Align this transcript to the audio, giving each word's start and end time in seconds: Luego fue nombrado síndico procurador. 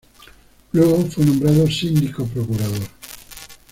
Luego 0.71 0.97
fue 1.11 1.27
nombrado 1.27 1.67
síndico 1.67 2.25
procurador. 2.25 2.79